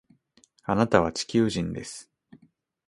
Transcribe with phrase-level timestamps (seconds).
[0.63, 2.09] あなたは地球人です